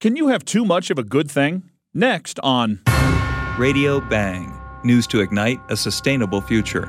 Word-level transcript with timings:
Can 0.00 0.14
you 0.14 0.28
have 0.28 0.44
too 0.44 0.64
much 0.64 0.90
of 0.90 0.98
a 1.00 1.02
good 1.02 1.28
thing? 1.28 1.70
Next 1.92 2.38
on 2.44 2.78
Radio 3.58 4.00
Bang. 4.00 4.56
News 4.84 5.08
to 5.08 5.18
ignite 5.18 5.58
a 5.70 5.76
sustainable 5.76 6.40
future. 6.40 6.88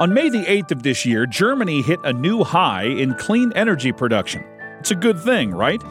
On 0.00 0.14
May 0.14 0.30
the 0.30 0.46
8th 0.46 0.70
of 0.70 0.82
this 0.82 1.04
year, 1.04 1.26
Germany 1.26 1.82
hit 1.82 2.00
a 2.04 2.12
new 2.14 2.42
high 2.42 2.84
in 2.84 3.12
clean 3.16 3.52
energy 3.54 3.92
production. 3.92 4.42
It's 4.80 4.92
a 4.92 4.96
good 4.96 5.20
thing, 5.20 5.50
right? 5.50 5.82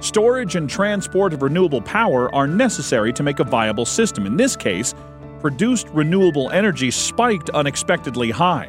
Storage 0.00 0.56
and 0.56 0.68
transport 0.68 1.32
of 1.32 1.42
renewable 1.42 1.80
power 1.80 2.34
are 2.34 2.48
necessary 2.48 3.12
to 3.12 3.22
make 3.22 3.38
a 3.38 3.44
viable 3.44 3.86
system. 3.86 4.26
In 4.26 4.36
this 4.36 4.56
case, 4.56 4.96
produced 5.38 5.86
renewable 5.90 6.50
energy 6.50 6.90
spiked 6.90 7.50
unexpectedly 7.50 8.32
high. 8.32 8.68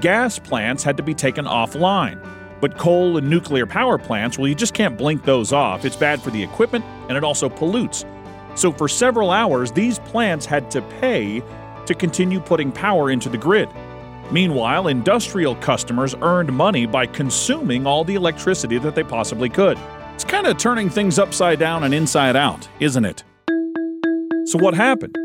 Gas 0.00 0.38
plants 0.38 0.82
had 0.82 0.96
to 0.96 1.02
be 1.02 1.14
taken 1.14 1.44
offline. 1.44 2.20
But 2.60 2.78
coal 2.78 3.16
and 3.16 3.28
nuclear 3.28 3.66
power 3.66 3.98
plants, 3.98 4.38
well, 4.38 4.46
you 4.46 4.54
just 4.54 4.74
can't 4.74 4.96
blink 4.96 5.24
those 5.24 5.52
off. 5.52 5.84
It's 5.84 5.96
bad 5.96 6.22
for 6.22 6.30
the 6.30 6.42
equipment 6.42 6.84
and 7.08 7.16
it 7.16 7.24
also 7.24 7.48
pollutes. 7.48 8.04
So, 8.54 8.70
for 8.70 8.88
several 8.88 9.30
hours, 9.30 9.72
these 9.72 9.98
plants 9.98 10.46
had 10.46 10.70
to 10.72 10.82
pay 10.82 11.42
to 11.86 11.94
continue 11.94 12.38
putting 12.38 12.70
power 12.70 13.10
into 13.10 13.28
the 13.28 13.38
grid. 13.38 13.68
Meanwhile, 14.30 14.88
industrial 14.88 15.56
customers 15.56 16.14
earned 16.22 16.52
money 16.52 16.86
by 16.86 17.06
consuming 17.06 17.86
all 17.86 18.04
the 18.04 18.14
electricity 18.14 18.78
that 18.78 18.94
they 18.94 19.02
possibly 19.02 19.48
could. 19.48 19.78
It's 20.14 20.24
kind 20.24 20.46
of 20.46 20.58
turning 20.58 20.88
things 20.88 21.18
upside 21.18 21.58
down 21.58 21.84
and 21.84 21.92
inside 21.92 22.36
out, 22.36 22.68
isn't 22.78 23.04
it? 23.04 23.24
So, 24.46 24.58
what 24.58 24.74
happened? 24.74 25.16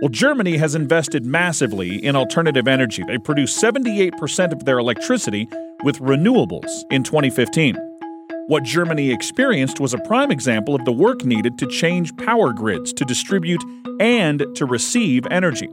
Well, 0.00 0.08
Germany 0.08 0.56
has 0.58 0.74
invested 0.74 1.26
massively 1.26 2.04
in 2.04 2.16
alternative 2.16 2.68
energy. 2.68 3.02
They 3.06 3.18
produce 3.18 3.60
78% 3.60 4.52
of 4.52 4.64
their 4.64 4.78
electricity 4.78 5.48
with 5.82 5.98
renewables 5.98 6.70
in 6.90 7.02
2015. 7.02 7.76
What 8.46 8.62
Germany 8.62 9.10
experienced 9.10 9.80
was 9.80 9.94
a 9.94 9.98
prime 9.98 10.30
example 10.30 10.74
of 10.74 10.84
the 10.84 10.92
work 10.92 11.24
needed 11.24 11.58
to 11.58 11.66
change 11.66 12.16
power 12.16 12.52
grids 12.52 12.92
to 12.94 13.04
distribute 13.04 13.62
and 14.00 14.46
to 14.54 14.64
receive 14.64 15.26
energy 15.30 15.68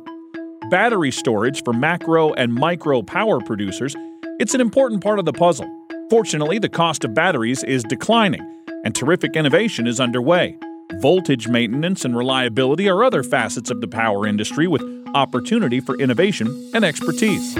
battery 0.69 1.11
storage 1.11 1.63
for 1.63 1.73
macro 1.73 2.33
and 2.33 2.53
micro 2.53 3.01
power 3.01 3.39
producers, 3.39 3.95
it's 4.39 4.53
an 4.53 4.61
important 4.61 5.03
part 5.03 5.19
of 5.19 5.25
the 5.25 5.33
puzzle. 5.33 5.69
Fortunately, 6.09 6.59
the 6.59 6.69
cost 6.69 7.03
of 7.03 7.13
batteries 7.13 7.63
is 7.63 7.83
declining, 7.83 8.41
and 8.83 8.93
terrific 8.93 9.35
innovation 9.35 9.87
is 9.87 9.99
underway. 9.99 10.57
Voltage 11.01 11.47
maintenance 11.47 12.05
and 12.05 12.15
reliability 12.15 12.87
are 12.87 13.03
other 13.03 13.21
facets 13.21 13.69
of 13.69 13.81
the 13.81 13.87
power 13.87 14.25
industry 14.25 14.65
with 14.65 14.81
opportunity 15.13 15.79
for 15.79 15.97
innovation 15.99 16.71
and 16.73 16.85
expertise. 16.85 17.53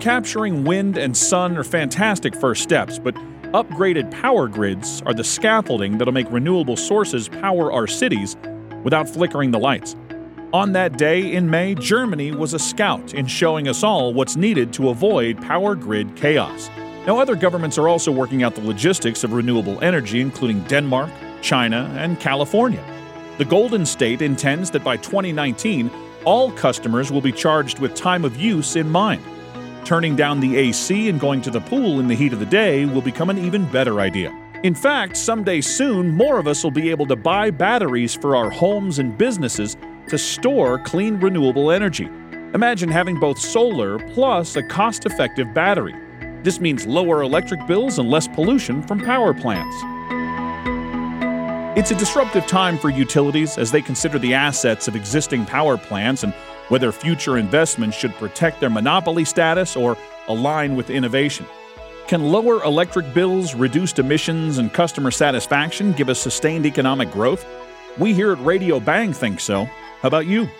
Capturing 0.00 0.64
wind 0.64 0.96
and 0.96 1.16
sun 1.16 1.56
are 1.56 1.64
fantastic 1.64 2.34
first 2.36 2.62
steps, 2.62 2.98
but 2.98 3.14
upgraded 3.52 4.10
power 4.10 4.48
grids 4.48 5.02
are 5.06 5.14
the 5.14 5.24
scaffolding 5.24 5.98
that'll 5.98 6.14
make 6.14 6.30
renewable 6.30 6.76
sources 6.76 7.28
power 7.28 7.72
our 7.72 7.86
cities 7.86 8.36
without 8.84 9.08
flickering 9.08 9.50
the 9.50 9.58
lights. 9.58 9.96
On 10.52 10.72
that 10.72 10.96
day 10.96 11.32
in 11.32 11.50
May, 11.50 11.74
Germany 11.74 12.30
was 12.30 12.54
a 12.54 12.58
scout 12.58 13.12
in 13.14 13.26
showing 13.26 13.68
us 13.68 13.82
all 13.82 14.14
what's 14.14 14.36
needed 14.36 14.72
to 14.74 14.90
avoid 14.90 15.40
power 15.42 15.74
grid 15.74 16.14
chaos. 16.14 16.70
Now, 17.06 17.18
other 17.18 17.34
governments 17.34 17.78
are 17.78 17.88
also 17.88 18.12
working 18.12 18.44
out 18.44 18.54
the 18.54 18.60
logistics 18.60 19.24
of 19.24 19.32
renewable 19.32 19.82
energy, 19.82 20.20
including 20.20 20.62
Denmark, 20.64 21.10
China, 21.42 21.92
and 21.98 22.18
California. 22.18 22.82
The 23.38 23.44
Golden 23.44 23.84
State 23.84 24.22
intends 24.22 24.70
that 24.70 24.84
by 24.84 24.96
2019, 24.96 25.90
all 26.24 26.52
customers 26.52 27.10
will 27.10 27.20
be 27.20 27.32
charged 27.32 27.78
with 27.80 27.94
time 27.94 28.24
of 28.24 28.36
use 28.36 28.76
in 28.76 28.88
mind. 28.88 29.22
Turning 29.84 30.14
down 30.14 30.38
the 30.38 30.56
AC 30.56 31.08
and 31.08 31.18
going 31.18 31.42
to 31.42 31.50
the 31.50 31.60
pool 31.60 31.98
in 31.98 32.06
the 32.06 32.14
heat 32.14 32.32
of 32.32 32.38
the 32.38 32.46
day 32.46 32.86
will 32.86 33.02
become 33.02 33.30
an 33.30 33.38
even 33.38 33.64
better 33.70 34.00
idea. 34.00 34.32
In 34.62 34.74
fact, 34.76 35.16
someday 35.16 35.60
soon, 35.60 36.10
more 36.10 36.38
of 36.38 36.46
us 36.46 36.62
will 36.62 36.70
be 36.70 36.90
able 36.90 37.06
to 37.06 37.16
buy 37.16 37.50
batteries 37.50 38.14
for 38.14 38.36
our 38.36 38.48
homes 38.48 39.00
and 39.00 39.18
businesses 39.18 39.76
to 40.08 40.16
store 40.16 40.78
clean 40.78 41.18
renewable 41.18 41.72
energy. 41.72 42.08
Imagine 42.54 42.88
having 42.88 43.18
both 43.18 43.38
solar 43.38 43.98
plus 44.10 44.54
a 44.54 44.62
cost 44.62 45.04
effective 45.04 45.52
battery. 45.52 45.96
This 46.44 46.60
means 46.60 46.86
lower 46.86 47.22
electric 47.22 47.66
bills 47.66 47.98
and 47.98 48.08
less 48.08 48.28
pollution 48.28 48.82
from 48.82 49.00
power 49.00 49.34
plants. 49.34 49.76
It's 51.74 51.90
a 51.90 51.94
disruptive 51.94 52.46
time 52.46 52.76
for 52.76 52.90
utilities 52.90 53.56
as 53.56 53.70
they 53.70 53.80
consider 53.80 54.18
the 54.18 54.34
assets 54.34 54.88
of 54.88 54.94
existing 54.94 55.46
power 55.46 55.78
plants 55.78 56.22
and 56.22 56.34
whether 56.68 56.92
future 56.92 57.38
investments 57.38 57.96
should 57.96 58.12
protect 58.16 58.60
their 58.60 58.68
monopoly 58.68 59.24
status 59.24 59.74
or 59.74 59.96
align 60.28 60.76
with 60.76 60.90
innovation. 60.90 61.46
Can 62.08 62.30
lower 62.30 62.62
electric 62.62 63.14
bills, 63.14 63.54
reduced 63.54 63.98
emissions, 63.98 64.58
and 64.58 64.70
customer 64.70 65.10
satisfaction 65.10 65.92
give 65.92 66.10
us 66.10 66.20
sustained 66.20 66.66
economic 66.66 67.10
growth? 67.10 67.46
We 67.96 68.12
here 68.12 68.32
at 68.32 68.44
Radio 68.44 68.78
Bang 68.78 69.14
think 69.14 69.40
so. 69.40 69.64
How 69.64 70.08
about 70.08 70.26
you? 70.26 70.50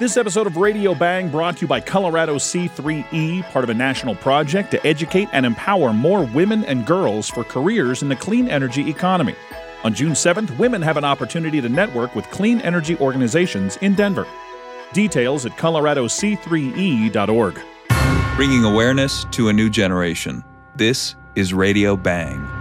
This 0.00 0.16
episode 0.16 0.48
of 0.48 0.56
Radio 0.56 0.92
Bang 0.92 1.28
brought 1.28 1.58
to 1.58 1.60
you 1.62 1.68
by 1.68 1.80
Colorado 1.80 2.34
C3E, 2.34 3.44
part 3.52 3.62
of 3.62 3.70
a 3.70 3.74
national 3.74 4.16
project 4.16 4.72
to 4.72 4.84
educate 4.84 5.28
and 5.32 5.46
empower 5.46 5.92
more 5.92 6.24
women 6.24 6.64
and 6.64 6.84
girls 6.84 7.30
for 7.30 7.44
careers 7.44 8.02
in 8.02 8.08
the 8.08 8.16
clean 8.16 8.48
energy 8.48 8.90
economy. 8.90 9.36
On 9.84 9.94
June 9.94 10.12
7th, 10.12 10.58
women 10.58 10.82
have 10.82 10.96
an 10.96 11.04
opportunity 11.04 11.60
to 11.60 11.68
network 11.68 12.16
with 12.16 12.28
clean 12.30 12.60
energy 12.62 12.98
organizations 12.98 13.76
in 13.76 13.94
Denver. 13.94 14.26
Details 14.92 15.46
at 15.46 15.52
coloradoc3e.org. 15.52 17.60
Bringing 18.36 18.64
awareness 18.64 19.24
to 19.32 19.48
a 19.48 19.52
new 19.52 19.70
generation. 19.70 20.42
This 20.74 21.14
is 21.36 21.54
Radio 21.54 21.96
Bang. 21.96 22.57